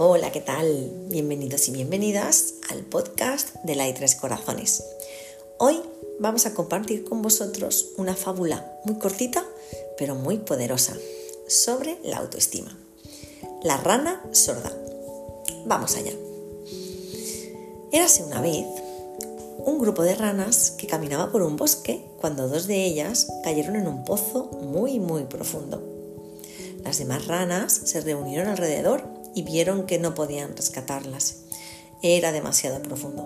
[0.00, 0.92] Hola, ¿qué tal?
[1.08, 4.84] Bienvenidos y bienvenidas al podcast de La Tres Corazones.
[5.58, 5.80] Hoy
[6.20, 9.44] vamos a compartir con vosotros una fábula muy cortita,
[9.98, 10.96] pero muy poderosa,
[11.48, 12.78] sobre la autoestima.
[13.64, 14.72] La rana sorda.
[15.66, 16.12] Vamos allá.
[17.90, 18.66] Érase una vez
[19.58, 23.88] un grupo de ranas que caminaba por un bosque cuando dos de ellas cayeron en
[23.88, 25.82] un pozo muy muy profundo.
[26.84, 31.36] Las demás ranas se reunieron alrededor y vieron que no podían rescatarlas.
[32.02, 33.24] Era demasiado profundo.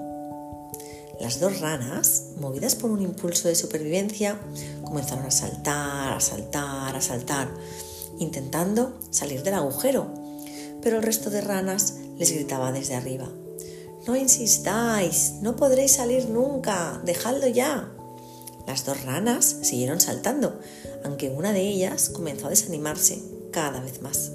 [1.18, 4.38] Las dos ranas, movidas por un impulso de supervivencia,
[4.84, 7.48] comenzaron a saltar, a saltar, a saltar,
[8.18, 10.12] intentando salir del agujero,
[10.82, 13.30] pero el resto de ranas les gritaba desde arriba.
[14.06, 17.90] No insistáis, no podréis salir nunca, dejadlo ya.
[18.66, 20.60] Las dos ranas siguieron saltando,
[21.04, 24.32] aunque una de ellas comenzó a desanimarse cada vez más.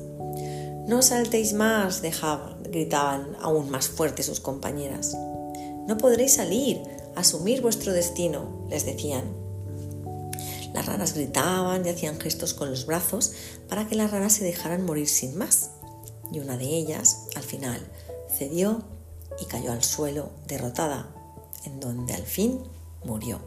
[0.88, 5.18] No saltéis más, dejaban, gritaban aún más fuerte sus compañeras.
[5.86, 6.82] No podréis salir,
[7.16, 9.26] asumir vuestro destino, les decían.
[10.74, 13.34] Las ranas gritaban y hacían gestos con los brazos
[13.68, 15.72] para que las ranas se dejaran morir sin más.
[16.32, 17.82] Y una de ellas, al final,
[18.38, 18.84] cedió
[19.42, 21.14] y cayó al suelo derrotada,
[21.66, 22.62] en donde al fin
[23.04, 23.42] murió.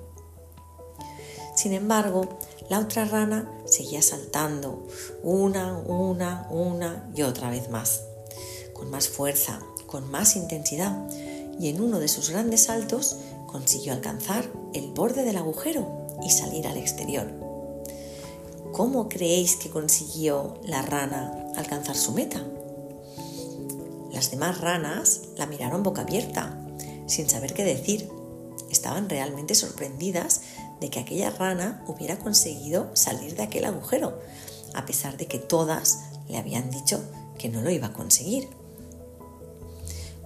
[1.56, 2.38] Sin embargo,
[2.70, 4.86] la otra rana seguía saltando
[5.24, 8.04] una, una, una y otra vez más,
[8.72, 11.04] con más fuerza, con más intensidad,
[11.58, 13.16] y en uno de sus grandes saltos
[13.48, 17.28] consiguió alcanzar el borde del agujero y salir al exterior.
[18.72, 22.46] ¿Cómo creéis que consiguió la rana alcanzar su meta?
[24.12, 26.56] Las demás ranas la miraron boca abierta,
[27.08, 28.08] sin saber qué decir.
[28.70, 30.42] Estaban realmente sorprendidas
[30.80, 34.18] de que aquella rana hubiera conseguido salir de aquel agujero,
[34.74, 37.02] a pesar de que todas le habían dicho
[37.38, 38.48] que no lo iba a conseguir.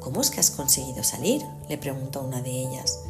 [0.01, 1.43] ¿Cómo es que has conseguido salir?
[1.69, 3.01] le preguntó una de ellas.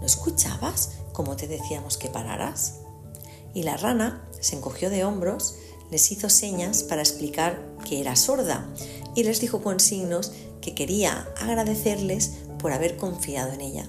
[0.00, 2.76] ¿No escuchabas cómo te decíamos que pararas?
[3.54, 5.56] Y la rana se encogió de hombros,
[5.90, 8.68] les hizo señas para explicar que era sorda
[9.14, 13.88] y les dijo con signos que quería agradecerles por haber confiado en ella.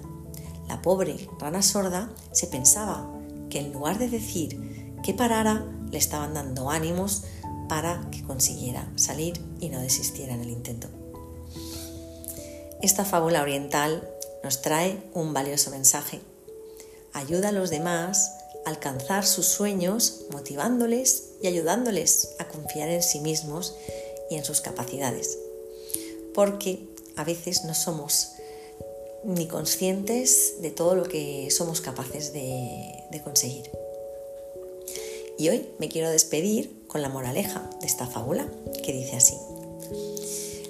[0.67, 3.09] La pobre rana sorda se pensaba
[3.49, 4.59] que en lugar de decir
[5.03, 7.23] que parara, le estaban dando ánimos
[7.69, 10.87] para que consiguiera salir y no desistiera en el intento.
[12.81, 14.07] Esta fábula oriental
[14.43, 16.21] nos trae un valioso mensaje.
[17.13, 18.31] Ayuda a los demás
[18.65, 23.75] a alcanzar sus sueños motivándoles y ayudándoles a confiar en sí mismos
[24.29, 25.37] y en sus capacidades.
[26.33, 28.34] Porque a veces no somos
[29.25, 33.71] ni conscientes de todo lo que somos capaces de, conseguir.
[35.37, 38.47] Y hoy me quiero despedir con la moraleja de esta fábula,
[38.83, 39.35] que dice así.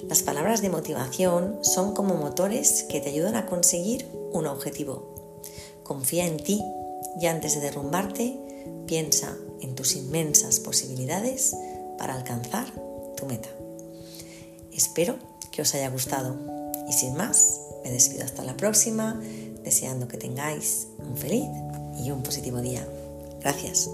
[0.08, 5.42] Las palabras de motivación son como motores que te ayudan a conseguir un objetivo.
[5.84, 6.64] Confía en ti
[7.20, 8.38] y antes de derrumbarte,
[8.86, 11.56] piensa en tus inmensas posibilidades
[11.98, 12.72] para alcanzar
[13.18, 13.50] tu meta.
[14.72, 15.16] Espero
[15.52, 16.36] que os haya gustado
[16.88, 19.20] y sin más, me despido hasta la próxima,
[19.64, 21.48] deseando que tengáis un feliz
[22.04, 22.88] y un positivo día.
[23.42, 23.90] Gracias.